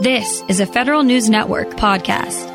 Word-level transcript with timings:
This 0.00 0.44
is 0.46 0.60
a 0.60 0.66
Federal 0.66 1.02
News 1.02 1.28
Network 1.28 1.70
podcast. 1.70 2.46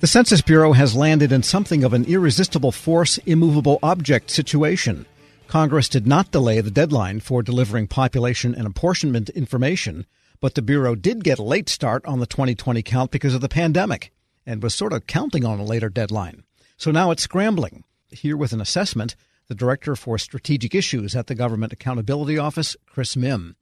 The 0.00 0.06
Census 0.06 0.42
Bureau 0.42 0.74
has 0.74 0.94
landed 0.94 1.32
in 1.32 1.42
something 1.42 1.82
of 1.82 1.94
an 1.94 2.04
irresistible 2.04 2.72
force, 2.72 3.16
immovable 3.24 3.78
object 3.82 4.30
situation. 4.30 5.06
Congress 5.48 5.88
did 5.88 6.06
not 6.06 6.30
delay 6.30 6.60
the 6.60 6.70
deadline 6.70 7.20
for 7.20 7.42
delivering 7.42 7.86
population 7.86 8.54
and 8.54 8.66
apportionment 8.66 9.30
information, 9.30 10.04
but 10.40 10.56
the 10.56 10.60
Bureau 10.60 10.94
did 10.94 11.24
get 11.24 11.38
a 11.38 11.42
late 11.42 11.70
start 11.70 12.04
on 12.04 12.20
the 12.20 12.26
2020 12.26 12.82
count 12.82 13.10
because 13.10 13.34
of 13.34 13.40
the 13.40 13.48
pandemic 13.48 14.12
and 14.44 14.62
was 14.62 14.74
sort 14.74 14.92
of 14.92 15.06
counting 15.06 15.46
on 15.46 15.58
a 15.58 15.64
later 15.64 15.88
deadline. 15.88 16.42
So 16.76 16.90
now 16.90 17.12
it's 17.12 17.22
scrambling. 17.22 17.84
Here 18.10 18.36
with 18.36 18.52
an 18.52 18.60
assessment, 18.60 19.16
the 19.48 19.54
Director 19.54 19.96
for 19.96 20.18
Strategic 20.18 20.74
Issues 20.74 21.16
at 21.16 21.28
the 21.28 21.34
Government 21.34 21.72
Accountability 21.72 22.36
Office, 22.36 22.76
Chris 22.86 23.16
Mihm. 23.16 23.54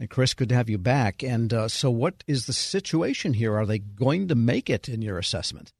And 0.00 0.08
Chris, 0.08 0.34
good 0.34 0.48
to 0.50 0.54
have 0.54 0.70
you 0.70 0.78
back. 0.78 1.22
And 1.24 1.52
uh, 1.52 1.68
so, 1.68 1.90
what 1.90 2.22
is 2.26 2.46
the 2.46 2.52
situation 2.52 3.34
here? 3.34 3.56
Are 3.56 3.66
they 3.66 3.80
going 3.80 4.28
to 4.28 4.34
make 4.34 4.70
it 4.70 4.88
in 4.88 5.02
your 5.02 5.18
assessment? 5.18 5.72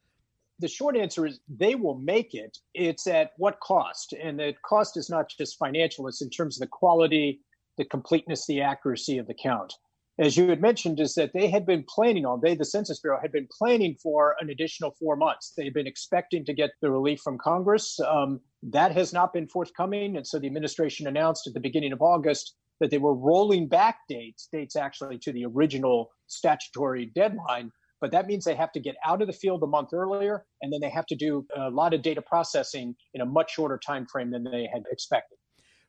The 0.59 0.69
short 0.69 0.97
answer 0.97 1.25
is 1.25 1.39
they 1.49 1.77
will 1.77 1.97
make 1.97 2.35
it. 2.35 2.59
It's 2.75 3.07
at 3.07 3.31
what 3.37 3.61
cost? 3.61 4.13
And 4.21 4.41
the 4.41 4.55
cost 4.69 4.97
is 4.97 5.09
not 5.09 5.31
just 5.39 5.57
financial, 5.57 6.09
it's 6.09 6.21
in 6.21 6.31
terms 6.31 6.57
of 6.57 6.61
the 6.61 6.71
quality, 6.71 7.41
the 7.77 7.85
completeness, 7.85 8.45
the 8.47 8.61
accuracy 8.61 9.19
of 9.19 9.29
the 9.29 9.37
count. 9.41 9.75
As 10.19 10.37
you 10.37 10.49
had 10.49 10.61
mentioned, 10.61 10.99
is 10.99 11.15
that 11.15 11.33
they 11.33 11.49
had 11.49 11.65
been 11.65 11.85
planning 11.89 12.27
on, 12.27 12.41
they, 12.43 12.57
the 12.57 12.65
Census 12.65 12.99
Bureau, 12.99 13.21
had 13.23 13.31
been 13.31 13.47
planning 13.57 13.95
for 14.03 14.35
an 14.41 14.51
additional 14.51 14.97
four 14.99 15.15
months. 15.15 15.53
They'd 15.57 15.73
been 15.73 15.87
expecting 15.87 16.45
to 16.47 16.53
get 16.53 16.71
the 16.83 16.91
relief 16.91 17.21
from 17.21 17.39
Congress. 17.39 18.01
Um, 18.01 18.41
that 18.65 18.91
has 18.91 19.13
not 19.13 19.33
been 19.33 19.47
forthcoming. 19.47 20.17
And 20.17 20.27
so 20.27 20.41
the 20.41 20.49
administration 20.49 21.07
announced 21.07 21.47
at 21.47 21.55
the 21.55 21.61
beginning 21.61 21.93
of 21.93 22.03
August 22.03 22.57
that 22.81 22.91
they 22.91 22.99
were 22.99 23.15
rolling 23.15 23.69
back 23.69 24.01
dates, 24.09 24.49
dates 24.53 24.77
actually 24.77 25.19
to 25.19 25.33
the 25.33 25.45
original 25.45 26.11
statutory 26.27 27.07
deadline. 27.15 27.73
But 28.01 28.13
that 28.13 28.27
means 28.27 28.45
they 28.45 28.55
have 28.55 28.73
to 28.73 28.81
get 28.81 28.97
out 29.05 29.23
of 29.23 29.27
the 29.27 29.33
field 29.33 29.63
a 29.63 29.67
month 29.67 29.93
earlier, 29.93 30.45
and 30.63 30.73
then 30.73 30.81
they 30.81 30.91
have 30.91 31.07
to 31.07 31.17
do 31.17 31.47
a 31.57 31.71
lot 31.71 31.95
of 31.95 32.03
data 32.03 32.23
processing 32.23 32.95
in 33.13 33.21
a 33.21 33.27
much 33.27 33.55
shorter 33.55 33.79
time 33.79 34.07
frame 34.07 34.31
than 34.31 34.45
they 34.45 34.69
had 34.73 34.85
expected. 34.91 35.39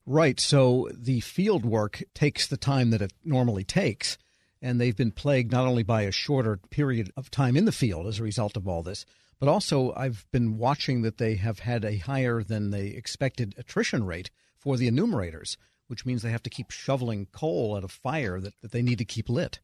Right. 0.05 0.39
So 0.39 0.89
the 0.91 1.19
field 1.19 1.65
work 1.65 2.01
takes 2.15 2.47
the 2.47 2.57
time 2.57 2.89
that 2.89 3.01
it 3.01 3.13
normally 3.23 3.63
takes, 3.63 4.17
and 4.59 4.81
they've 4.81 4.97
been 4.97 5.11
plagued 5.11 5.51
not 5.51 5.67
only 5.67 5.83
by 5.83 6.01
a 6.01 6.11
shorter 6.11 6.59
period 6.71 7.11
of 7.15 7.29
time 7.29 7.55
in 7.55 7.65
the 7.65 7.71
field 7.71 8.07
as 8.07 8.19
a 8.19 8.23
result 8.23 8.57
of 8.57 8.67
all 8.67 8.81
this, 8.81 9.05
but 9.39 9.47
also 9.47 9.93
I've 9.95 10.25
been 10.31 10.57
watching 10.57 11.03
that 11.03 11.19
they 11.19 11.35
have 11.35 11.59
had 11.59 11.85
a 11.85 11.97
higher 11.97 12.41
than 12.41 12.71
they 12.71 12.87
expected 12.87 13.53
attrition 13.57 14.03
rate 14.03 14.31
for 14.57 14.77
the 14.77 14.87
enumerators 14.87 15.57
which 15.89 16.05
means 16.05 16.21
they 16.21 16.31
have 16.31 16.43
to 16.43 16.49
keep 16.49 16.71
shoveling 16.71 17.27
coal 17.31 17.75
at 17.75 17.83
a 17.83 17.87
fire 17.87 18.39
that, 18.39 18.53
that 18.61 18.71
they 18.71 18.81
need 18.81 18.99
to 18.99 19.05
keep 19.05 19.27
lit. 19.27 19.59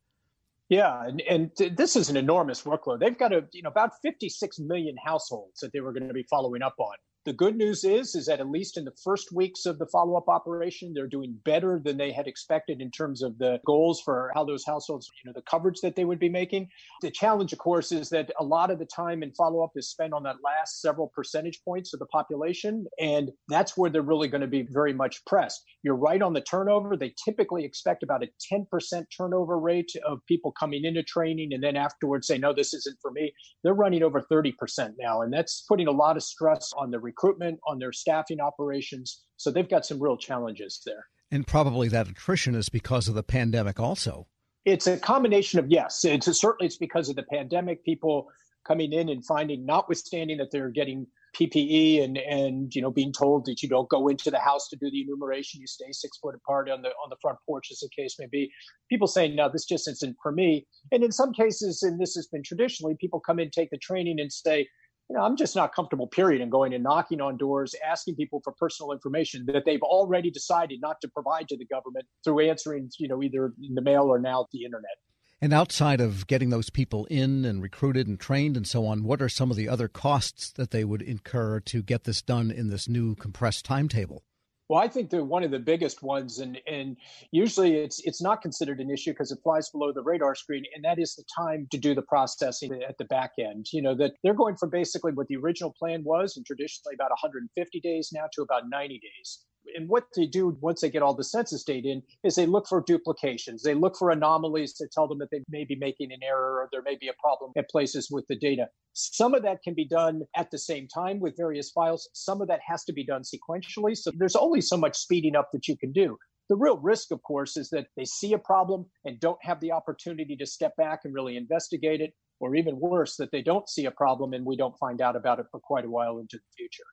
Yeah, 0.70 1.06
and, 1.06 1.22
and 1.22 1.52
this 1.78 1.96
is 1.96 2.10
an 2.10 2.18
enormous 2.18 2.64
workload. 2.64 3.00
They've 3.00 3.18
got 3.18 3.32
a, 3.32 3.46
you 3.52 3.62
know 3.62 3.70
about 3.70 3.92
56 4.02 4.60
million 4.60 4.96
households 5.04 5.60
that 5.60 5.72
they 5.72 5.80
were 5.80 5.94
going 5.94 6.08
to 6.08 6.14
be 6.14 6.24
following 6.24 6.64
up 6.64 6.76
on. 6.80 6.96
The 7.26 7.34
good 7.34 7.56
news 7.56 7.84
is, 7.84 8.14
is 8.14 8.28
that 8.28 8.40
at 8.40 8.52
least 8.52 8.78
in 8.78 8.86
the 8.86 8.94
first 9.04 9.34
weeks 9.34 9.66
of 9.66 9.80
the 9.80 9.88
follow-up 9.88 10.28
operation, 10.28 10.94
they're 10.94 11.08
doing 11.08 11.40
better 11.44 11.82
than 11.84 11.98
they 11.98 12.12
had 12.12 12.28
expected 12.28 12.82
in 12.82 12.92
terms 12.92 13.24
of 13.24 13.40
the 13.40 13.60
goals 13.66 14.00
for 14.06 14.32
how 14.36 14.46
those 14.46 14.64
households, 14.64 15.10
you 15.24 15.28
know, 15.28 15.34
the 15.34 15.42
coverage 15.42 15.80
that 15.82 15.96
they 15.96 16.06
would 16.06 16.20
be 16.20 16.30
making. 16.30 16.68
The 17.02 17.10
challenge, 17.10 17.52
of 17.52 17.58
course, 17.58 17.92
is 17.92 18.10
that 18.10 18.32
a 18.40 18.44
lot 18.44 18.70
of 18.70 18.78
the 18.78 18.86
time 18.86 19.24
in 19.24 19.32
follow-up 19.34 19.72
is 19.76 19.90
spent 19.90 20.14
on 20.14 20.22
that 20.22 20.36
last 20.44 20.82
several 20.82 21.12
percentage 21.16 21.62
points 21.66 21.96
of 21.96 22.00
the 22.00 22.06
population, 22.06 22.86
and 23.00 23.32
that's 23.48 23.76
where 23.76 23.90
they're 23.90 24.04
really 24.04 24.28
going 24.28 24.42
to 24.42 24.48
be 24.48 24.68
very 24.70 24.94
much 24.94 25.26
pressed. 25.26 25.64
You're 25.82 25.96
right 25.96 26.22
on 26.22 26.34
the 26.34 26.42
turnover. 26.42 26.96
They 26.96 27.16
typically 27.26 27.66
expect 27.66 28.04
about 28.04 28.24
a 28.24 28.30
10% 28.54 29.06
turnover 29.18 29.58
rate 29.58 29.92
of 30.08 30.20
people 30.28 30.52
coming 30.52 30.86
into 30.86 31.02
training 31.02 31.54
and 31.54 31.64
then 31.64 31.76
afterwards 31.76 32.28
say, 32.28 32.38
no, 32.38 32.54
this 32.54 32.76
isn't 32.76 32.98
for 33.02 33.10
me. 33.10 33.34
They're 33.64 33.74
running 33.74 34.04
over 34.04 34.22
30% 34.22 34.54
now, 35.00 35.24
and 35.24 35.34
that's 35.34 35.66
putting 35.68 35.88
a 35.88 35.92
lot 35.92 36.18
of 36.18 36.24
stress 36.24 36.72
on 36.78 36.92
the 36.92 37.00
recruitment, 37.16 37.60
on 37.68 37.80
their 37.80 37.92
staffing 37.92 38.40
operations. 38.40 39.24
So 39.38 39.52
they've 39.52 39.70
got 39.70 39.86
some 39.86 40.02
real 40.02 40.18
challenges 40.18 40.82
there. 40.86 41.06
And 41.32 41.46
probably 41.46 41.88
that 41.90 42.08
attrition 42.08 42.56
is 42.56 42.70
because 42.70 43.08
of 43.08 43.16
the 43.16 43.24
pandemic 43.24 43.80
also. 43.80 44.28
It's 44.66 44.88
a 44.88 44.98
combination 44.98 45.60
of 45.60 45.68
yes. 45.70 46.04
It's 46.06 46.28
a, 46.28 46.34
certainly 46.34 46.68
it's 46.68 46.78
because 46.78 47.10
of 47.10 47.16
the 47.16 47.24
pandemic. 47.24 47.84
People 47.84 48.28
coming 48.68 48.94
in 48.94 49.10
and 49.10 49.24
finding, 49.26 49.66
notwithstanding 49.66 50.38
that 50.38 50.52
they're 50.52 50.70
getting 50.70 51.08
PPE 51.36 52.02
and 52.02 52.18
and 52.18 52.74
you 52.74 52.82
know 52.82 52.90
being 52.90 53.12
told 53.12 53.46
that 53.46 53.62
you 53.62 53.68
don't 53.68 53.90
go 53.90 54.08
into 54.08 54.32
the 54.32 54.40
house 54.40 54.70
to 54.70 54.78
do 54.78 54.90
the 54.90 55.02
enumeration, 55.02 55.60
you 55.60 55.68
stay 55.68 55.92
six 55.92 56.18
foot 56.18 56.34
apart 56.34 56.70
on 56.70 56.82
the 56.82 56.90
on 56.90 57.10
the 57.10 57.18
front 57.22 57.38
porch, 57.46 57.68
as 57.72 57.80
the 57.80 57.90
case 57.96 58.16
may 58.18 58.28
be. 58.32 58.52
People 58.90 59.08
saying, 59.08 59.36
no, 59.36 59.50
this 59.52 59.66
just 59.66 59.88
isn't 59.88 60.16
for 60.24 60.32
me. 60.32 60.66
And 60.92 61.04
in 61.04 61.12
some 61.12 61.34
cases, 61.34 61.84
and 61.84 62.00
this 62.00 62.16
has 62.16 62.28
been 62.28 62.44
traditionally, 62.44 62.96
people 63.00 63.20
come 63.20 63.40
in, 63.40 63.52
take 63.52 63.70
the 63.70 63.78
training, 63.78 64.20
and 64.20 64.32
say, 64.32 64.68
you 65.10 65.16
know, 65.16 65.22
I'm 65.22 65.38
just 65.38 65.56
not 65.56 65.74
comfortable, 65.74 66.08
period, 66.08 66.42
in 66.42 66.50
going 66.50 66.74
and 66.74 66.84
knocking 66.84 67.22
on 67.22 67.38
doors, 67.38 67.76
asking 67.88 68.16
people 68.16 68.42
for 68.44 68.54
personal 68.54 68.92
information 68.92 69.46
that 69.48 69.64
they've 69.66 69.82
already 69.82 70.32
decided 70.32 70.80
not 70.82 71.00
to 71.02 71.08
provide 71.08 71.48
to 71.50 71.58
the 71.58 71.66
government 71.66 72.06
through 72.24 72.50
answering, 72.50 72.90
you 72.98 73.08
know, 73.08 73.22
either 73.22 73.54
in 73.62 73.76
the 73.76 73.82
mail 73.82 74.04
or 74.04 74.20
now 74.20 74.48
the 74.52 74.66
internet. 74.66 74.98
And 75.42 75.54
outside 75.54 76.02
of 76.02 76.26
getting 76.28 76.50
those 76.50 76.70
people 76.70 77.06
in 77.06 77.46
and 77.46 77.62
recruited 77.62 78.08
and 78.08 78.20
trained 78.20 78.58
and 78.58 78.66
so 78.66 78.86
on, 78.88 79.04
what 79.04 79.22
are 79.22 79.30
some 79.30 79.52
of 79.52 79.58
the 79.58 79.70
other 79.70 79.88
costs 79.88 80.52
that 80.54 80.72
they 80.72 80.84
would 80.84 81.02
incur 81.02 81.60
to 81.60 81.84
get 81.84 82.06
this 82.06 82.22
done 82.22 82.50
in 82.50 82.70
this 82.70 82.88
new 82.88 83.16
compressed 83.16 83.66
timetable? 83.66 84.24
Well, 84.68 84.82
I 84.82 84.88
think 84.88 85.12
they're 85.12 85.24
one 85.24 85.44
of 85.44 85.52
the 85.52 85.60
biggest 85.60 86.02
ones, 86.02 86.40
and 86.40 86.60
and 86.66 86.98
usually 87.32 87.76
it's 87.76 88.00
it's 88.00 88.22
not 88.22 88.42
considered 88.42 88.80
an 88.80 88.90
issue 88.90 89.12
because 89.12 89.32
it 89.32 89.38
flies 89.44 89.70
below 89.70 89.92
the 89.94 90.02
radar 90.02 90.34
screen, 90.34 90.64
and 90.74 90.84
that 90.84 90.98
is 90.98 91.16
the 91.16 91.24
time 91.38 91.68
to 91.72 91.78
do 91.78 91.94
the 91.94 92.02
processing 92.02 92.82
at 92.82 92.98
the 92.98 93.06
back 93.06 93.34
end. 93.38 93.68
You 93.72 93.84
know 93.84 93.94
that 93.96 94.14
they're 94.24 94.34
going 94.34 94.56
from 94.58 94.72
basically 94.72 95.12
what 95.12 95.28
the 95.28 95.36
original 95.36 95.74
plan 95.78 96.04
was, 96.04 96.36
and 96.36 96.46
traditionally 96.46 96.96
about 96.96 97.12
150 97.12 97.80
days 97.80 98.10
now 98.12 98.26
to 98.34 98.42
about 98.42 98.64
90 98.68 99.00
days 99.00 99.46
and 99.76 99.90
what 99.90 100.06
they 100.16 100.26
do 100.26 100.58
once 100.62 100.82
they 100.82 100.90
get 100.90 101.02
all 101.02 101.14
the 101.14 101.24
census 101.24 101.64
data 101.64 101.90
in 101.90 102.04
is 102.24 102.36
they 102.36 102.46
look 102.46 102.68
for 102.68 102.84
duplications. 102.86 103.64
They 103.64 103.74
look 103.74 103.96
for 103.98 104.12
anomalies 104.12 104.74
to 104.74 104.88
tell 104.88 105.08
them 105.08 105.20
that 105.20 105.32
they 105.32 105.44
may 105.50 105.66
be 105.66 105.76
making 105.76 106.12
an 106.12 106.20
error 106.24 106.60
or 106.60 106.70
there 106.72 106.82
may 106.82 106.96
be 106.96 107.08
a 107.08 107.22
problem 107.22 107.52
at 107.58 107.70
places 107.70 108.10
with 108.12 108.26
the 108.28 108.36
data. 108.36 108.68
Some 108.94 109.34
of 109.34 109.44
that 109.44 109.64
can 109.64 109.74
be 109.74 109.86
done 109.86 110.22
at 110.36 110.52
the 110.52 110.58
same 110.58 110.88
time 110.88 111.20
with 111.20 111.38
various 111.38 111.72
files. 111.72 112.10
Some 112.14 112.42
of 112.42 112.48
that 112.48 112.62
has 112.66 112.84
to 112.86 112.94
be 112.94 113.06
done 113.06 113.24
sequentially. 113.24 113.96
So 113.98 114.12
there's 114.16 114.36
only 114.36 114.62
so 114.62 114.78
much 114.78 114.98
speeding 114.98 115.36
up 115.36 115.50
that 115.52 115.68
you 115.68 115.78
can 115.78 115.92
do. 115.92 116.18
The 116.48 116.56
real 116.56 116.78
risk, 116.78 117.12
of 117.12 117.24
course, 117.24 117.58
is 117.58 117.70
that 117.72 117.88
they 117.98 118.06
see 118.06 118.34
a 118.34 118.38
problem 118.38 118.86
and 119.04 119.20
don't 119.20 119.44
have 119.44 119.60
the 119.60 119.72
opportunity 119.72 120.36
to 120.36 120.46
step 120.46 120.76
back 120.78 121.02
and 121.04 121.14
really 121.14 121.38
investigate 121.38 122.02
it, 122.02 122.14
or 122.40 122.56
even 122.56 122.80
worse, 122.80 123.18
that 123.18 123.32
they 123.32 123.42
don't 123.42 123.68
see 123.68 123.86
a 123.86 123.92
problem 123.92 124.34
and 124.34 124.46
we 124.46 124.56
don't 124.56 124.78
find 124.78 125.02
out 125.02 125.16
about 125.16 125.40
it 125.40 125.48
for 125.50 125.60
quite 125.60 125.86
a 125.86 125.90
while 125.90 126.20
into 126.20 126.38
the 126.38 126.44
future. 126.56 126.84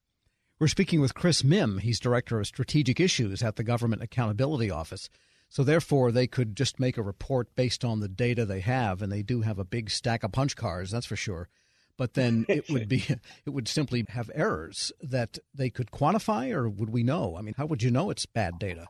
We're 0.63 0.69
speaking 0.69 1.01
with 1.01 1.15
Chris 1.15 1.43
Mihm. 1.43 1.81
He's 1.81 1.99
Director 1.99 2.39
of 2.39 2.47
Strategic 2.47 3.01
Issues 3.01 3.43
at 3.43 3.57
the 3.57 3.65
Government 3.65 4.01
Accountability 4.01 4.71
Office. 4.71 5.11
So, 5.49 5.65
therefore, 5.65 6.13
they 6.13 6.29
could 6.29 6.55
just 6.55 6.79
make 6.79 6.97
a 6.97 7.03
report 7.03 7.53
based 7.57 7.85
on 7.85 7.99
the 7.99 8.07
data 8.07 8.47
they 8.47 8.61
have, 8.61 9.03
and 9.03 9.11
they 9.11 9.25
do 9.25 9.41
have 9.41 9.59
a 9.59 9.65
big 9.65 9.91
stack 9.91 10.23
of 10.23 10.31
punch 10.31 10.55
cards, 10.55 10.93
that's 10.93 11.07
for 11.07 11.17
sure. 11.17 11.49
But 11.97 12.15
then 12.15 12.47
it 12.49 12.71
would 12.71 12.89
be, 12.89 13.05
it 13.45 13.51
would 13.51 13.67
simply 13.67 14.05
have 14.11 14.31
errors 14.37 14.93
that 15.03 15.37
they 15.53 15.69
could 15.69 15.91
quantify, 15.91 16.53
or 16.53 16.69
would 16.69 16.91
we 16.91 17.03
know? 17.03 17.35
I 17.37 17.43
mean, 17.43 17.55
how 17.59 17.67
would 17.67 17.83
you 17.83 17.91
know 17.91 18.11
it's 18.11 18.25
bad 18.25 18.61
data? 18.61 18.87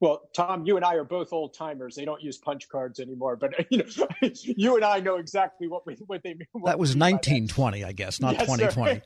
Well, 0.00 0.22
Tom, 0.34 0.64
you 0.64 0.76
and 0.76 0.84
I 0.84 0.94
are 0.94 1.04
both 1.04 1.32
old 1.32 1.52
timers. 1.52 1.94
They 1.94 2.06
don't 2.06 2.22
use 2.22 2.38
punch 2.38 2.68
cards 2.70 3.00
anymore, 3.00 3.36
but 3.36 3.52
you 3.70 3.78
know, 3.78 4.06
you 4.42 4.76
and 4.76 4.84
I 4.84 5.00
know 5.00 5.16
exactly 5.16 5.68
what 5.68 5.86
we 5.86 5.96
what 6.06 6.22
they 6.22 6.34
mean. 6.34 6.46
That 6.64 6.78
was 6.78 6.90
1920, 6.96 7.84
I 7.84 7.92
guess, 7.92 8.20
not 8.20 8.34
yes, 8.34 8.46
2020. 8.46 9.02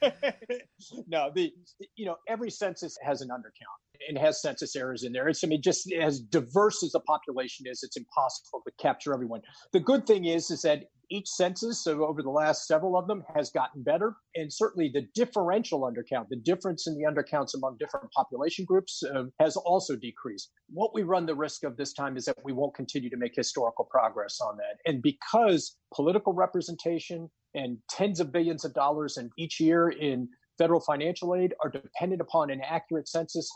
no, 1.09 1.31
the 1.35 1.53
you 1.97 2.07
know 2.07 2.17
every 2.29 2.51
census 2.51 2.97
has 3.03 3.21
an 3.23 3.29
undercount 3.29 4.09
and 4.09 4.19
has 4.19 4.41
census 4.41 4.77
errors 4.77 5.03
in 5.03 5.13
there. 5.13 5.29
It's 5.29 5.43
I 5.43 5.49
mean 5.49 5.63
just 5.63 5.91
as 5.93 6.21
diverse 6.21 6.83
as 6.85 6.93
the 6.93 7.01
population 7.01 7.67
is, 7.69 7.83
it's 7.83 7.97
impossible 7.97 8.63
to 8.67 8.73
capture 8.81 9.13
everyone. 9.13 9.43
The 9.73 9.81
good 9.81 10.07
thing 10.07 10.27
is 10.27 10.51
is 10.51 10.63
that 10.63 10.85
each 11.11 11.29
census, 11.29 11.83
so 11.83 12.05
over 12.07 12.23
the 12.23 12.31
last 12.31 12.67
several 12.67 12.97
of 12.97 13.07
them, 13.07 13.23
has 13.35 13.51
gotten 13.51 13.83
better. 13.83 14.17
And 14.35 14.53
certainly 14.53 14.91
the 14.93 15.07
differential 15.15 15.81
undercount, 15.83 16.29
the 16.29 16.37
difference 16.37 16.87
in 16.87 16.97
the 16.97 17.05
undercounts 17.05 17.55
among 17.55 17.77
different 17.79 18.11
population 18.13 18.65
groups, 18.65 19.03
uh, 19.03 19.25
has 19.41 19.57
also 19.57 19.97
decreased. 19.97 20.51
What 20.69 20.95
we 20.95 21.03
run 21.03 21.27
the 21.27 21.35
risk 21.35 21.65
of 21.65 21.77
this 21.77 21.93
time 21.93 22.17
is 22.17 22.25
that 22.27 22.37
we 22.45 22.53
won't 22.53 22.75
continue 22.75 23.11
to 23.11 23.17
make 23.17 23.35
historical 23.35 23.85
progress 23.85 24.39
on 24.41 24.57
that. 24.57 24.79
And 24.91 25.03
because 25.03 25.77
political 25.95 26.33
representation 26.33 27.31
and 27.55 27.79
tens 27.89 28.21
of 28.21 28.33
billions 28.33 28.65
of 28.65 28.75
dollars 28.75 29.17
in 29.17 29.31
each 29.39 29.61
year 29.61 29.89
in 29.89 30.29
federal 30.59 30.81
financial 30.81 31.35
aid 31.35 31.55
are 31.63 31.71
dependent 31.71 32.21
upon 32.21 32.51
an 32.51 32.61
accurate 32.69 33.09
census, 33.09 33.51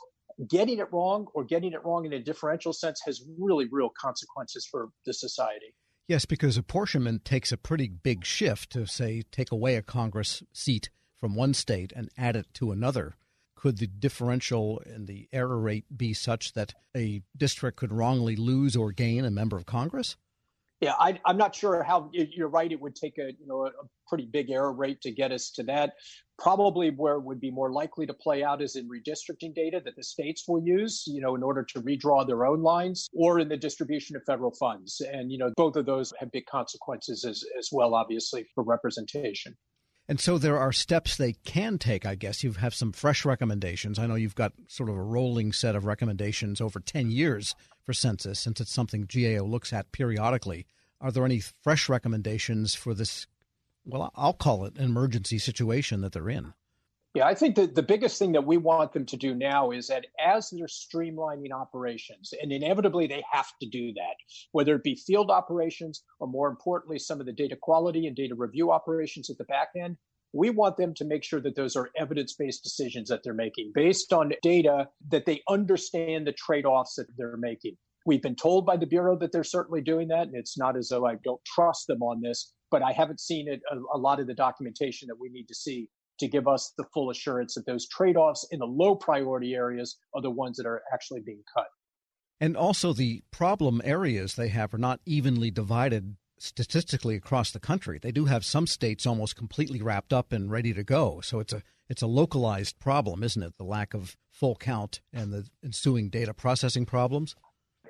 getting 0.50 0.78
it 0.78 0.86
wrong 0.92 1.26
or 1.34 1.44
getting 1.44 1.72
it 1.72 1.84
wrong 1.84 2.04
in 2.04 2.12
a 2.12 2.22
differential 2.22 2.72
sense 2.72 3.00
has 3.04 3.24
really 3.38 3.66
real 3.70 3.90
consequences 4.00 4.66
for 4.70 4.88
the 5.06 5.12
society. 5.12 5.74
Yes, 6.08 6.24
because 6.24 6.56
apportionment 6.56 7.26
takes 7.26 7.52
a 7.52 7.58
pretty 7.58 7.86
big 7.86 8.24
shift 8.24 8.70
to, 8.70 8.86
say, 8.86 9.22
take 9.30 9.52
away 9.52 9.76
a 9.76 9.82
Congress 9.82 10.42
seat 10.54 10.88
from 11.18 11.34
one 11.34 11.52
state 11.52 11.92
and 11.94 12.08
add 12.16 12.34
it 12.34 12.46
to 12.54 12.72
another. 12.72 13.14
Could 13.54 13.76
the 13.76 13.86
differential 13.86 14.78
in 14.86 15.04
the 15.04 15.28
error 15.34 15.58
rate 15.58 15.84
be 15.94 16.14
such 16.14 16.54
that 16.54 16.72
a 16.96 17.20
district 17.36 17.76
could 17.76 17.92
wrongly 17.92 18.36
lose 18.36 18.74
or 18.74 18.90
gain 18.90 19.26
a 19.26 19.30
member 19.30 19.58
of 19.58 19.66
Congress? 19.66 20.16
Yeah, 20.80 20.94
I, 20.98 21.20
am 21.26 21.36
not 21.36 21.54
sure 21.54 21.82
how 21.82 22.08
you're 22.12 22.48
right. 22.48 22.70
It 22.70 22.80
would 22.80 22.94
take 22.94 23.18
a 23.18 23.32
you 23.32 23.46
know 23.46 23.66
a 23.66 23.72
pretty 24.06 24.26
big 24.26 24.48
error 24.50 24.72
rate 24.72 25.00
to 25.02 25.10
get 25.10 25.32
us 25.32 25.50
to 25.56 25.64
that. 25.64 25.94
Probably 26.38 26.90
where 26.90 27.14
it 27.14 27.22
would 27.22 27.40
be 27.40 27.50
more 27.50 27.72
likely 27.72 28.06
to 28.06 28.14
play 28.14 28.44
out 28.44 28.62
is 28.62 28.76
in 28.76 28.88
redistricting 28.88 29.54
data 29.54 29.82
that 29.84 29.96
the 29.96 30.04
states 30.04 30.44
will 30.46 30.62
use, 30.62 31.04
you 31.06 31.20
know, 31.20 31.34
in 31.34 31.42
order 31.42 31.64
to 31.64 31.82
redraw 31.82 32.26
their 32.26 32.46
own 32.46 32.62
lines, 32.62 33.08
or 33.12 33.40
in 33.40 33.48
the 33.48 33.56
distribution 33.56 34.14
of 34.14 34.22
federal 34.24 34.52
funds. 34.52 35.00
And 35.00 35.32
you 35.32 35.38
know, 35.38 35.52
both 35.56 35.76
of 35.76 35.86
those 35.86 36.12
have 36.20 36.30
big 36.30 36.46
consequences 36.46 37.24
as 37.24 37.44
as 37.58 37.70
well, 37.72 37.94
obviously, 37.94 38.46
for 38.54 38.62
representation. 38.62 39.56
And 40.08 40.18
so 40.18 40.38
there 40.38 40.58
are 40.58 40.72
steps 40.72 41.16
they 41.16 41.34
can 41.34 41.76
take, 41.76 42.06
I 42.06 42.14
guess. 42.14 42.42
You 42.42 42.52
have 42.52 42.74
some 42.74 42.92
fresh 42.92 43.26
recommendations. 43.26 43.98
I 43.98 44.06
know 44.06 44.14
you've 44.14 44.34
got 44.34 44.54
sort 44.66 44.88
of 44.88 44.96
a 44.96 45.02
rolling 45.02 45.52
set 45.52 45.76
of 45.76 45.84
recommendations 45.84 46.62
over 46.62 46.80
10 46.80 47.10
years 47.10 47.54
for 47.82 47.92
census, 47.92 48.40
since 48.40 48.58
it's 48.58 48.72
something 48.72 49.06
GAO 49.06 49.44
looks 49.44 49.70
at 49.70 49.92
periodically. 49.92 50.66
Are 51.00 51.12
there 51.12 51.26
any 51.26 51.40
fresh 51.40 51.90
recommendations 51.90 52.74
for 52.74 52.94
this? 52.94 53.26
Well, 53.88 54.12
I'll 54.14 54.34
call 54.34 54.66
it 54.66 54.76
an 54.76 54.84
emergency 54.84 55.38
situation 55.38 56.02
that 56.02 56.12
they're 56.12 56.28
in. 56.28 56.52
Yeah, 57.14 57.26
I 57.26 57.34
think 57.34 57.56
that 57.56 57.74
the 57.74 57.82
biggest 57.82 58.18
thing 58.18 58.32
that 58.32 58.44
we 58.44 58.58
want 58.58 58.92
them 58.92 59.06
to 59.06 59.16
do 59.16 59.34
now 59.34 59.70
is 59.70 59.88
that 59.88 60.06
as 60.24 60.50
they're 60.50 60.66
streamlining 60.66 61.52
operations, 61.52 62.34
and 62.40 62.52
inevitably 62.52 63.06
they 63.06 63.24
have 63.32 63.48
to 63.62 63.68
do 63.68 63.94
that, 63.94 64.16
whether 64.52 64.74
it 64.74 64.84
be 64.84 64.94
field 64.94 65.30
operations 65.30 66.04
or 66.20 66.28
more 66.28 66.48
importantly, 66.48 66.98
some 66.98 67.18
of 67.18 67.24
the 67.24 67.32
data 67.32 67.56
quality 67.56 68.06
and 68.06 68.14
data 68.14 68.34
review 68.34 68.70
operations 68.70 69.30
at 69.30 69.38
the 69.38 69.44
back 69.44 69.68
end, 69.74 69.96
we 70.34 70.50
want 70.50 70.76
them 70.76 70.92
to 70.94 71.06
make 71.06 71.24
sure 71.24 71.40
that 71.40 71.56
those 71.56 71.74
are 71.74 71.88
evidence 71.96 72.34
based 72.34 72.62
decisions 72.62 73.08
that 73.08 73.22
they're 73.24 73.32
making 73.32 73.72
based 73.74 74.12
on 74.12 74.34
data 74.42 74.86
that 75.08 75.24
they 75.24 75.40
understand 75.48 76.26
the 76.26 76.32
trade 76.32 76.66
offs 76.66 76.96
that 76.96 77.06
they're 77.16 77.38
making. 77.38 77.74
We've 78.04 78.22
been 78.22 78.36
told 78.36 78.66
by 78.66 78.76
the 78.76 78.86
Bureau 78.86 79.16
that 79.18 79.32
they're 79.32 79.44
certainly 79.44 79.80
doing 79.80 80.08
that, 80.08 80.28
and 80.28 80.36
it's 80.36 80.58
not 80.58 80.76
as 80.76 80.90
though 80.90 81.06
I 81.06 81.16
don't 81.24 81.44
trust 81.46 81.86
them 81.86 82.02
on 82.02 82.20
this, 82.20 82.52
but 82.70 82.82
I 82.82 82.92
haven't 82.92 83.20
seen 83.20 83.48
it, 83.48 83.60
a, 83.70 83.76
a 83.96 83.98
lot 83.98 84.20
of 84.20 84.26
the 84.26 84.34
documentation 84.34 85.08
that 85.08 85.18
we 85.18 85.28
need 85.28 85.46
to 85.48 85.54
see 85.54 85.88
to 86.18 86.28
give 86.28 86.48
us 86.48 86.72
the 86.76 86.84
full 86.92 87.10
assurance 87.10 87.54
that 87.54 87.66
those 87.66 87.88
trade 87.88 88.16
offs 88.16 88.46
in 88.50 88.58
the 88.58 88.66
low 88.66 88.94
priority 88.94 89.54
areas 89.54 89.98
are 90.14 90.22
the 90.22 90.30
ones 90.30 90.56
that 90.56 90.66
are 90.66 90.82
actually 90.92 91.20
being 91.20 91.42
cut. 91.54 91.66
And 92.40 92.56
also, 92.56 92.92
the 92.92 93.22
problem 93.30 93.80
areas 93.84 94.34
they 94.34 94.48
have 94.48 94.72
are 94.74 94.78
not 94.78 95.00
evenly 95.04 95.50
divided 95.50 96.16
statistically 96.38 97.16
across 97.16 97.50
the 97.50 97.60
country. 97.60 97.98
They 98.00 98.12
do 98.12 98.26
have 98.26 98.44
some 98.44 98.66
states 98.66 99.06
almost 99.06 99.36
completely 99.36 99.82
wrapped 99.82 100.12
up 100.12 100.32
and 100.32 100.50
ready 100.50 100.72
to 100.72 100.84
go. 100.84 101.20
So 101.20 101.40
it's 101.40 101.52
a 101.52 101.62
it's 101.88 102.02
a 102.02 102.06
localized 102.06 102.78
problem, 102.78 103.22
isn't 103.22 103.42
it? 103.42 103.54
The 103.56 103.64
lack 103.64 103.94
of 103.94 104.16
full 104.30 104.56
count 104.56 105.00
and 105.12 105.32
the 105.32 105.48
ensuing 105.64 106.10
data 106.10 106.34
processing 106.34 106.84
problems 106.86 107.34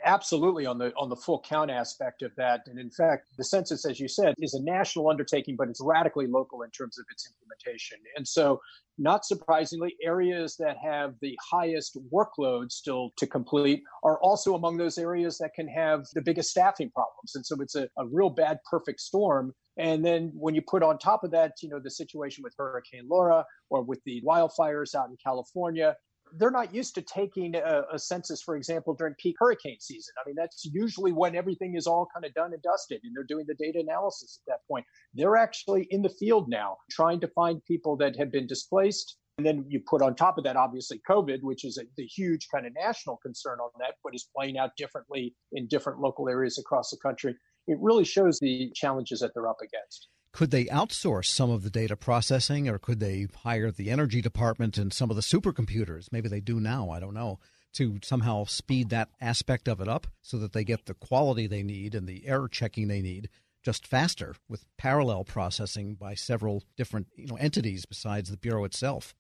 absolutely 0.04 0.66
on 0.66 0.78
the 0.78 0.92
on 0.96 1.08
the 1.08 1.16
full 1.16 1.40
count 1.40 1.70
aspect 1.70 2.22
of 2.22 2.34
that. 2.36 2.62
And 2.66 2.78
in 2.78 2.90
fact, 2.90 3.28
the 3.36 3.44
census, 3.44 3.84
as 3.84 4.00
you 4.00 4.08
said, 4.08 4.34
is 4.38 4.54
a 4.54 4.62
national 4.62 5.08
undertaking, 5.08 5.56
but 5.56 5.68
it's 5.68 5.80
radically 5.80 6.26
local 6.26 6.62
in 6.62 6.70
terms 6.70 6.98
of 6.98 7.04
its 7.10 7.28
implementation. 7.28 7.98
And 8.16 8.26
so, 8.26 8.60
not 8.98 9.24
surprisingly, 9.24 9.96
areas 10.02 10.56
that 10.56 10.76
have 10.78 11.14
the 11.20 11.38
highest 11.50 11.98
workload 12.12 12.72
still 12.72 13.10
to 13.18 13.26
complete 13.26 13.82
are 14.02 14.20
also 14.20 14.54
among 14.54 14.76
those 14.76 14.98
areas 14.98 15.38
that 15.38 15.54
can 15.54 15.68
have 15.68 16.04
the 16.14 16.22
biggest 16.22 16.50
staffing 16.50 16.90
problems. 16.90 17.34
And 17.34 17.44
so, 17.44 17.60
it's 17.60 17.74
a, 17.74 17.88
a 17.98 18.06
real 18.06 18.30
bad 18.30 18.58
perfect 18.68 19.00
storm. 19.00 19.54
And 19.76 20.04
then 20.04 20.32
when 20.34 20.56
you 20.56 20.62
put 20.62 20.82
on 20.82 20.98
top 20.98 21.22
of 21.22 21.30
that, 21.30 21.52
you 21.62 21.68
know, 21.68 21.78
the 21.78 21.90
situation 21.90 22.42
with 22.42 22.54
Hurricane 22.58 23.06
Laura 23.08 23.44
or 23.70 23.82
with 23.82 24.02
the 24.04 24.20
wildfires 24.26 24.94
out 24.94 25.08
in 25.08 25.16
California, 25.24 25.94
they're 26.36 26.50
not 26.50 26.74
used 26.74 26.94
to 26.94 27.02
taking 27.02 27.54
a, 27.54 27.82
a, 27.92 27.98
census, 27.98 28.42
for 28.42 28.56
example, 28.56 28.94
during 28.94 29.14
peak 29.14 29.36
hurricane 29.38 29.78
season. 29.80 30.14
I 30.22 30.26
mean, 30.26 30.36
that's 30.36 30.64
usually 30.64 31.12
when 31.12 31.34
everything 31.34 31.76
is 31.76 31.86
all 31.86 32.08
kind 32.12 32.24
of 32.24 32.34
done 32.34 32.52
and 32.52 32.62
dusted 32.62 33.00
and 33.04 33.14
they're 33.16 33.24
doing 33.24 33.44
the 33.46 33.54
data 33.54 33.80
analysis 33.80 34.40
at 34.46 34.52
that 34.52 34.68
point. 34.68 34.84
They're 35.14 35.36
actually 35.36 35.86
in 35.90 36.02
the 36.02 36.08
field 36.08 36.48
now 36.48 36.76
trying 36.90 37.20
to 37.20 37.28
find 37.28 37.64
people 37.64 37.96
that 37.96 38.16
have 38.16 38.30
been 38.30 38.46
displaced. 38.46 39.16
And 39.38 39.46
then 39.46 39.64
you 39.68 39.80
put 39.80 40.02
on 40.02 40.16
top 40.16 40.36
of 40.36 40.44
that, 40.44 40.56
obviously, 40.56 41.00
COVID, 41.08 41.42
which 41.42 41.64
is 41.64 41.78
a, 41.78 41.82
the 41.96 42.04
huge 42.04 42.48
kind 42.52 42.66
of 42.66 42.72
national 42.74 43.18
concern 43.18 43.60
on 43.60 43.70
that, 43.78 43.94
but 44.02 44.14
is 44.14 44.28
playing 44.36 44.58
out 44.58 44.70
differently 44.76 45.34
in 45.52 45.68
different 45.68 46.00
local 46.00 46.28
areas 46.28 46.58
across 46.58 46.90
the 46.90 46.98
country. 47.02 47.36
It 47.68 47.78
really 47.80 48.04
shows 48.04 48.38
the 48.40 48.72
challenges 48.74 49.20
that 49.20 49.32
they're 49.34 49.48
up 49.48 49.60
against. 49.62 50.08
Could 50.32 50.50
they 50.50 50.66
outsource 50.66 51.26
some 51.26 51.50
of 51.50 51.62
the 51.62 51.70
data 51.70 51.96
processing 51.96 52.68
or 52.68 52.78
could 52.78 53.00
they 53.00 53.28
hire 53.42 53.70
the 53.70 53.90
energy 53.90 54.20
department 54.20 54.78
and 54.78 54.92
some 54.92 55.10
of 55.10 55.16
the 55.16 55.22
supercomputers? 55.22 56.12
Maybe 56.12 56.28
they 56.28 56.40
do 56.40 56.60
now, 56.60 56.90
I 56.90 57.00
don't 57.00 57.14
know, 57.14 57.38
to 57.74 57.98
somehow 58.02 58.44
speed 58.44 58.90
that 58.90 59.08
aspect 59.20 59.68
of 59.68 59.80
it 59.80 59.88
up 59.88 60.06
so 60.22 60.38
that 60.38 60.52
they 60.52 60.64
get 60.64 60.86
the 60.86 60.94
quality 60.94 61.46
they 61.46 61.62
need 61.62 61.94
and 61.94 62.06
the 62.06 62.26
error 62.26 62.48
checking 62.48 62.88
they 62.88 63.00
need 63.00 63.28
just 63.62 63.86
faster 63.86 64.36
with 64.48 64.64
parallel 64.76 65.24
processing 65.24 65.94
by 65.94 66.14
several 66.14 66.62
different 66.76 67.08
you 67.16 67.26
know, 67.26 67.36
entities 67.36 67.84
besides 67.86 68.30
the 68.30 68.36
Bureau 68.36 68.64
itself 68.64 69.14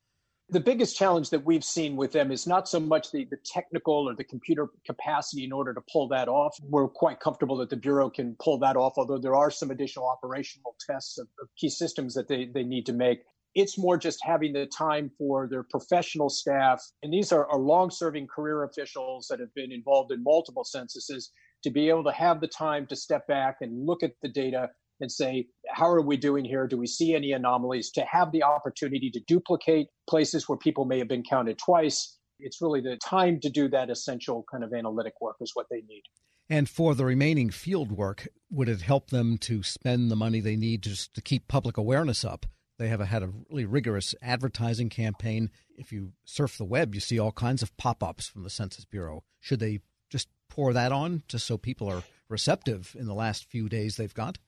the 0.50 0.60
biggest 0.60 0.96
challenge 0.96 1.28
that 1.30 1.44
we've 1.44 1.64
seen 1.64 1.94
with 1.94 2.12
them 2.12 2.32
is 2.32 2.46
not 2.46 2.68
so 2.68 2.80
much 2.80 3.12
the, 3.12 3.26
the 3.30 3.36
technical 3.44 4.08
or 4.08 4.14
the 4.14 4.24
computer 4.24 4.68
capacity 4.86 5.44
in 5.44 5.52
order 5.52 5.74
to 5.74 5.80
pull 5.92 6.08
that 6.08 6.26
off. 6.28 6.56
We're 6.62 6.88
quite 6.88 7.20
comfortable 7.20 7.58
that 7.58 7.68
the 7.68 7.76
Bureau 7.76 8.08
can 8.08 8.34
pull 8.42 8.58
that 8.60 8.76
off, 8.76 8.94
although 8.96 9.18
there 9.18 9.34
are 9.34 9.50
some 9.50 9.70
additional 9.70 10.08
operational 10.08 10.74
tests 10.88 11.18
of, 11.18 11.26
of 11.42 11.48
key 11.58 11.68
systems 11.68 12.14
that 12.14 12.28
they, 12.28 12.48
they 12.54 12.62
need 12.62 12.86
to 12.86 12.94
make. 12.94 13.20
It's 13.54 13.76
more 13.76 13.98
just 13.98 14.20
having 14.22 14.54
the 14.54 14.66
time 14.66 15.10
for 15.18 15.48
their 15.48 15.64
professional 15.64 16.30
staff. 16.30 16.82
And 17.02 17.12
these 17.12 17.30
are, 17.30 17.46
are 17.46 17.58
long 17.58 17.90
serving 17.90 18.28
career 18.28 18.64
officials 18.64 19.26
that 19.28 19.40
have 19.40 19.52
been 19.54 19.72
involved 19.72 20.12
in 20.12 20.22
multiple 20.22 20.64
censuses 20.64 21.30
to 21.64 21.70
be 21.70 21.90
able 21.90 22.04
to 22.04 22.12
have 22.12 22.40
the 22.40 22.48
time 22.48 22.86
to 22.86 22.96
step 22.96 23.26
back 23.26 23.56
and 23.60 23.86
look 23.86 24.02
at 24.02 24.12
the 24.22 24.28
data 24.28 24.70
and 25.00 25.10
say, 25.10 25.46
how 25.78 25.88
are 25.88 26.02
we 26.02 26.16
doing 26.16 26.44
here? 26.44 26.66
Do 26.66 26.76
we 26.76 26.88
see 26.88 27.14
any 27.14 27.30
anomalies? 27.30 27.90
To 27.92 28.00
have 28.00 28.32
the 28.32 28.42
opportunity 28.42 29.10
to 29.10 29.20
duplicate 29.20 29.86
places 30.08 30.48
where 30.48 30.58
people 30.58 30.84
may 30.84 30.98
have 30.98 31.06
been 31.06 31.22
counted 31.22 31.56
twice. 31.56 32.18
It's 32.40 32.60
really 32.60 32.80
the 32.80 32.96
time 32.96 33.38
to 33.40 33.48
do 33.48 33.68
that 33.68 33.88
essential 33.88 34.44
kind 34.50 34.64
of 34.64 34.72
analytic 34.72 35.14
work 35.20 35.36
is 35.40 35.52
what 35.54 35.66
they 35.70 35.82
need. 35.88 36.02
And 36.50 36.68
for 36.68 36.96
the 36.96 37.04
remaining 37.04 37.50
field 37.50 37.92
work, 37.92 38.26
would 38.50 38.68
it 38.68 38.80
help 38.80 39.10
them 39.10 39.38
to 39.38 39.62
spend 39.62 40.10
the 40.10 40.16
money 40.16 40.40
they 40.40 40.56
need 40.56 40.82
just 40.82 41.14
to 41.14 41.20
keep 41.20 41.46
public 41.46 41.76
awareness 41.76 42.24
up? 42.24 42.46
They 42.78 42.88
have 42.88 43.00
had 43.00 43.22
a 43.22 43.30
really 43.48 43.64
rigorous 43.64 44.16
advertising 44.20 44.88
campaign. 44.88 45.50
If 45.76 45.92
you 45.92 46.12
surf 46.24 46.58
the 46.58 46.64
web, 46.64 46.92
you 46.92 47.00
see 47.00 47.20
all 47.20 47.32
kinds 47.32 47.62
of 47.62 47.76
pop 47.76 48.02
ups 48.02 48.26
from 48.26 48.42
the 48.42 48.50
Census 48.50 48.84
Bureau. 48.84 49.22
Should 49.40 49.60
they 49.60 49.80
just 50.10 50.28
pour 50.48 50.72
that 50.72 50.90
on 50.90 51.22
just 51.28 51.46
so 51.46 51.56
people 51.56 51.88
are 51.88 52.02
receptive 52.28 52.96
in 52.98 53.06
the 53.06 53.14
last 53.14 53.44
few 53.44 53.68
days 53.68 53.96
they've 53.96 54.14
got? 54.14 54.38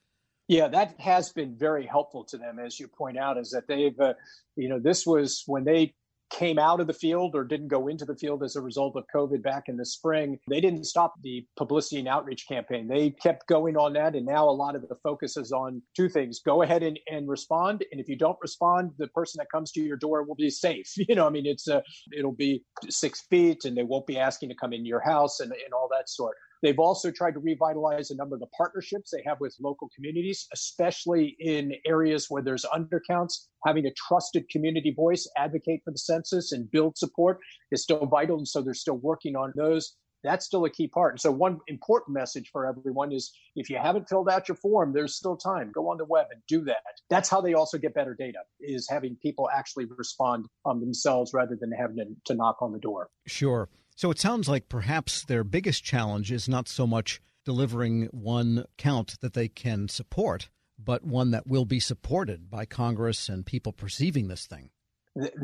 Yeah, 0.50 0.66
that 0.66 0.98
has 0.98 1.32
been 1.32 1.54
very 1.56 1.86
helpful 1.86 2.24
to 2.24 2.36
them, 2.36 2.58
as 2.58 2.80
you 2.80 2.88
point 2.88 3.16
out, 3.16 3.38
is 3.38 3.52
that 3.52 3.68
they've, 3.68 3.98
uh, 4.00 4.14
you 4.56 4.68
know, 4.68 4.80
this 4.80 5.06
was 5.06 5.44
when 5.46 5.62
they 5.62 5.94
came 6.28 6.58
out 6.58 6.80
of 6.80 6.88
the 6.88 6.92
field 6.92 7.36
or 7.36 7.44
didn't 7.44 7.68
go 7.68 7.86
into 7.86 8.04
the 8.04 8.16
field 8.16 8.42
as 8.42 8.56
a 8.56 8.60
result 8.60 8.96
of 8.96 9.04
COVID 9.14 9.44
back 9.44 9.68
in 9.68 9.76
the 9.76 9.86
spring. 9.86 10.40
They 10.48 10.60
didn't 10.60 10.86
stop 10.86 11.14
the 11.22 11.46
publicity 11.56 12.00
and 12.00 12.08
outreach 12.08 12.48
campaign. 12.48 12.88
They 12.88 13.10
kept 13.10 13.46
going 13.46 13.76
on 13.76 13.92
that. 13.92 14.16
And 14.16 14.26
now 14.26 14.48
a 14.48 14.50
lot 14.50 14.74
of 14.74 14.82
the 14.88 14.96
focus 15.04 15.36
is 15.36 15.52
on 15.52 15.82
two 15.96 16.08
things 16.08 16.40
go 16.44 16.62
ahead 16.62 16.82
and, 16.82 16.98
and 17.08 17.28
respond. 17.28 17.84
And 17.92 18.00
if 18.00 18.08
you 18.08 18.16
don't 18.16 18.38
respond, 18.42 18.90
the 18.98 19.06
person 19.06 19.38
that 19.38 19.52
comes 19.52 19.70
to 19.72 19.80
your 19.80 19.98
door 19.98 20.24
will 20.24 20.34
be 20.34 20.50
safe. 20.50 20.92
You 20.96 21.14
know, 21.14 21.28
I 21.28 21.30
mean, 21.30 21.46
it's 21.46 21.68
a, 21.68 21.78
uh, 21.78 21.82
it'll 22.16 22.32
be 22.32 22.64
six 22.88 23.22
feet 23.30 23.64
and 23.64 23.76
they 23.76 23.84
won't 23.84 24.06
be 24.06 24.18
asking 24.18 24.48
to 24.48 24.56
come 24.56 24.72
in 24.72 24.84
your 24.84 25.00
house 25.00 25.38
and, 25.38 25.52
and 25.52 25.72
all 25.72 25.88
that 25.92 26.08
sort. 26.08 26.36
They've 26.62 26.78
also 26.78 27.10
tried 27.10 27.32
to 27.32 27.40
revitalize 27.40 28.10
a 28.10 28.16
number 28.16 28.34
of 28.34 28.40
the 28.40 28.46
partnerships 28.56 29.10
they 29.10 29.22
have 29.26 29.40
with 29.40 29.56
local 29.60 29.88
communities, 29.94 30.46
especially 30.52 31.36
in 31.38 31.74
areas 31.86 32.26
where 32.28 32.42
there's 32.42 32.64
undercounts. 32.64 33.46
Having 33.66 33.86
a 33.86 33.92
trusted 33.92 34.48
community 34.48 34.92
voice 34.94 35.28
advocate 35.36 35.80
for 35.84 35.90
the 35.90 35.98
census 35.98 36.52
and 36.52 36.70
build 36.70 36.98
support 36.98 37.38
is 37.72 37.82
still 37.82 38.06
vital. 38.06 38.38
And 38.38 38.48
so 38.48 38.62
they're 38.62 38.74
still 38.74 38.98
working 38.98 39.36
on 39.36 39.52
those. 39.56 39.96
That's 40.22 40.44
still 40.44 40.64
a 40.66 40.70
key 40.70 40.86
part. 40.86 41.14
And 41.14 41.20
so, 41.20 41.30
one 41.30 41.60
important 41.66 42.14
message 42.14 42.50
for 42.52 42.66
everyone 42.66 43.10
is 43.10 43.32
if 43.56 43.70
you 43.70 43.78
haven't 43.78 44.08
filled 44.08 44.28
out 44.28 44.48
your 44.48 44.56
form, 44.56 44.92
there's 44.92 45.16
still 45.16 45.36
time. 45.36 45.72
Go 45.72 45.90
on 45.90 45.96
the 45.96 46.04
web 46.04 46.26
and 46.30 46.42
do 46.46 46.62
that. 46.64 46.82
That's 47.08 47.28
how 47.30 47.40
they 47.40 47.54
also 47.54 47.78
get 47.78 47.94
better 47.94 48.14
data, 48.14 48.40
is 48.60 48.86
having 48.88 49.16
people 49.22 49.48
actually 49.50 49.86
respond 49.96 50.46
um, 50.66 50.80
themselves 50.80 51.32
rather 51.32 51.56
than 51.58 51.72
having 51.72 52.16
to 52.26 52.34
knock 52.34 52.58
on 52.60 52.72
the 52.72 52.78
door. 52.78 53.08
Sure. 53.26 53.70
So 54.00 54.10
it 54.10 54.18
sounds 54.18 54.48
like 54.48 54.70
perhaps 54.70 55.26
their 55.26 55.44
biggest 55.44 55.84
challenge 55.84 56.32
is 56.32 56.48
not 56.48 56.68
so 56.68 56.86
much 56.86 57.20
delivering 57.44 58.04
one 58.12 58.64
count 58.78 59.20
that 59.20 59.34
they 59.34 59.46
can 59.46 59.88
support, 59.88 60.48
but 60.82 61.04
one 61.04 61.32
that 61.32 61.46
will 61.46 61.66
be 61.66 61.80
supported 61.80 62.48
by 62.48 62.64
Congress 62.64 63.28
and 63.28 63.44
people 63.44 63.74
perceiving 63.74 64.28
this 64.28 64.46
thing. 64.46 64.70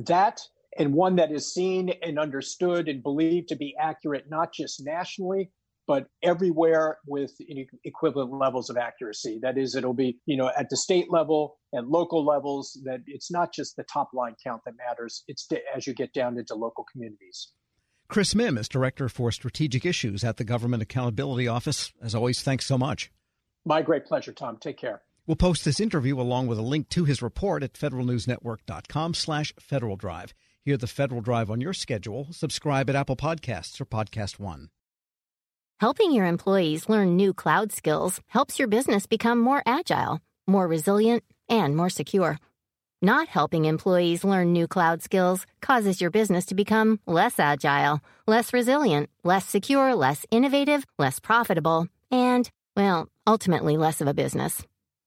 That 0.06 0.40
and 0.78 0.94
one 0.94 1.16
that 1.16 1.32
is 1.32 1.52
seen 1.52 1.90
and 2.02 2.18
understood 2.18 2.88
and 2.88 3.02
believed 3.02 3.48
to 3.48 3.56
be 3.56 3.76
accurate, 3.78 4.30
not 4.30 4.54
just 4.54 4.82
nationally, 4.82 5.50
but 5.86 6.06
everywhere 6.22 6.96
with 7.06 7.32
equivalent 7.84 8.32
levels 8.32 8.70
of 8.70 8.78
accuracy. 8.78 9.38
That 9.42 9.58
is, 9.58 9.76
it'll 9.76 9.92
be, 9.92 10.18
you 10.25 10.38
know, 10.38 10.50
at 10.56 10.70
the 10.70 10.78
state 10.78 11.10
level 11.10 11.58
and 11.75 11.88
local 11.88 12.25
levels, 12.25 12.80
that 12.84 13.00
it's 13.06 13.30
not 13.30 13.52
just 13.52 13.76
the 13.76 13.84
top 13.84 14.14
line 14.14 14.34
count 14.42 14.62
that 14.64 14.76
matters. 14.78 15.25
It's 15.28 15.46
to, 15.48 15.60
as 15.76 15.86
you 15.86 15.92
get 15.92 16.14
down 16.14 16.38
into 16.38 16.54
local 16.54 16.86
communities. 16.90 17.52
Chris 18.08 18.34
Mihm 18.34 18.58
is 18.58 18.68
Director 18.68 19.08
for 19.08 19.32
Strategic 19.32 19.84
Issues 19.84 20.22
at 20.22 20.36
the 20.36 20.44
Government 20.44 20.82
Accountability 20.82 21.48
Office. 21.48 21.92
As 22.00 22.14
always, 22.14 22.40
thanks 22.40 22.64
so 22.64 22.78
much. 22.78 23.10
My 23.64 23.82
great 23.82 24.06
pleasure, 24.06 24.32
Tom. 24.32 24.58
Take 24.58 24.78
care. 24.78 25.02
We'll 25.26 25.36
post 25.36 25.64
this 25.64 25.80
interview 25.80 26.20
along 26.20 26.46
with 26.46 26.58
a 26.58 26.62
link 26.62 26.88
to 26.90 27.04
his 27.04 27.20
report 27.20 27.64
at 27.64 27.72
federalnewsnetwork.com 27.72 29.14
slash 29.14 29.52
Federal 29.58 29.96
Drive. 29.96 30.34
Hear 30.64 30.76
the 30.76 30.86
Federal 30.86 31.20
Drive 31.20 31.50
on 31.50 31.60
your 31.60 31.72
schedule. 31.72 32.28
Subscribe 32.30 32.88
at 32.88 32.96
Apple 32.96 33.16
Podcasts 33.16 33.80
or 33.80 33.86
Podcast 33.86 34.38
One. 34.38 34.70
Helping 35.80 36.12
your 36.12 36.26
employees 36.26 36.88
learn 36.88 37.16
new 37.16 37.34
cloud 37.34 37.72
skills 37.72 38.20
helps 38.28 38.58
your 38.58 38.68
business 38.68 39.06
become 39.06 39.40
more 39.40 39.62
agile, 39.66 40.20
more 40.46 40.68
resilient, 40.68 41.25
and 41.48 41.76
more 41.76 41.90
secure. 41.90 42.38
Not 43.03 43.29
helping 43.29 43.67
employees 43.67 44.25
learn 44.25 44.53
new 44.55 44.67
cloud 44.67 45.03
skills 45.03 45.45
causes 45.61 46.00
your 46.00 46.11
business 46.11 46.47
to 46.47 46.55
become 46.55 46.99
less 47.07 47.38
agile, 47.38 48.00
less 48.26 48.55
resilient, 48.55 49.11
less 49.23 49.45
secure, 49.45 49.95
less 49.95 50.25
innovative, 50.31 50.87
less 50.99 51.21
profitable, 51.21 51.88
and, 52.11 52.50
well, 52.75 53.09
ultimately 53.26 53.76
less 53.76 54.00
of 54.00 54.09
a 54.09 54.15
business. 54.15 54.62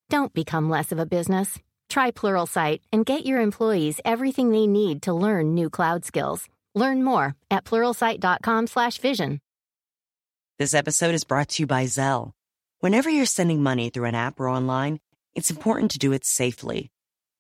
Don't 0.07 0.31
become 0.35 0.69
less 0.69 0.91
of 0.91 0.99
a 0.99 1.05
business. 1.07 1.57
Try 1.89 2.11
Pluralsight 2.11 2.81
and 2.91 3.07
get 3.07 3.25
your 3.25 3.41
employees 3.41 3.99
everything 4.05 4.51
they 4.51 4.67
need 4.67 5.01
to 5.03 5.13
learn 5.13 5.55
new 5.55 5.71
cloud 5.71 6.05
skills. 6.05 6.47
Learn 6.75 7.03
more 7.03 7.35
at 7.49 7.65
pluralsight.com/vision. 7.65 9.39
This 10.59 10.73
episode 10.75 11.15
is 11.15 11.23
brought 11.23 11.49
to 11.49 11.63
you 11.63 11.67
by 11.67 11.85
Zelle. 11.85 12.33
Whenever 12.81 13.09
you're 13.09 13.25
sending 13.25 13.63
money 13.63 13.89
through 13.89 14.05
an 14.05 14.15
app 14.15 14.39
or 14.39 14.47
online, 14.47 14.99
it's 15.33 15.49
important 15.49 15.89
to 15.91 15.97
do 15.97 16.11
it 16.11 16.23
safely. 16.23 16.91